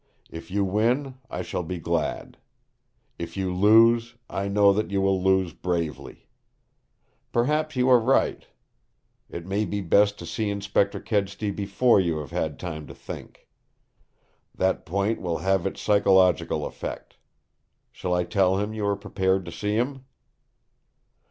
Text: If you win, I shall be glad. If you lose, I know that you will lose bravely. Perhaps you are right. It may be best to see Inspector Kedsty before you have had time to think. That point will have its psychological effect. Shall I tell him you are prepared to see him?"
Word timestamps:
If 0.31 0.49
you 0.49 0.65
win, 0.65 1.19
I 1.29 1.43
shall 1.43 1.61
be 1.61 1.77
glad. 1.77 2.39
If 3.19 3.37
you 3.37 3.53
lose, 3.53 4.15
I 4.31 4.47
know 4.47 4.73
that 4.73 4.89
you 4.89 4.99
will 4.99 5.21
lose 5.21 5.53
bravely. 5.53 6.27
Perhaps 7.31 7.75
you 7.75 7.87
are 7.87 7.99
right. 7.99 8.47
It 9.29 9.45
may 9.45 9.63
be 9.63 9.79
best 9.79 10.17
to 10.17 10.25
see 10.25 10.49
Inspector 10.49 10.99
Kedsty 11.01 11.51
before 11.51 11.99
you 11.99 12.17
have 12.17 12.31
had 12.31 12.57
time 12.57 12.87
to 12.87 12.95
think. 12.95 13.47
That 14.55 14.87
point 14.87 15.21
will 15.21 15.37
have 15.37 15.67
its 15.67 15.79
psychological 15.79 16.65
effect. 16.65 17.17
Shall 17.91 18.15
I 18.15 18.23
tell 18.23 18.57
him 18.57 18.73
you 18.73 18.87
are 18.87 18.95
prepared 18.95 19.45
to 19.45 19.51
see 19.51 19.75
him?" 19.75 20.05